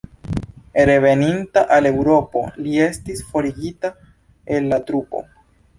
Reveninta 0.89 1.63
al 1.77 1.89
Eŭropo 1.91 2.43
li 2.65 2.75
estis 2.89 3.25
forigita 3.35 3.95
el 4.57 4.71
la 4.75 4.83
trupo. 4.91 5.29